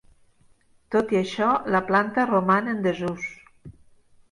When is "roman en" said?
2.33-2.83